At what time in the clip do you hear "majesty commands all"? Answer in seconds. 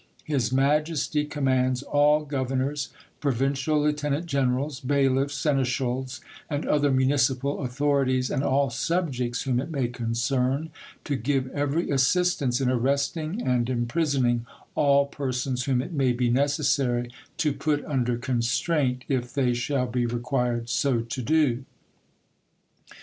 0.51-2.25